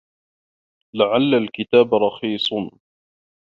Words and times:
لَعَلَّ 0.93 1.33
الْكِتَابَ 1.35 1.93
رَخِيصٌ. 1.93 2.49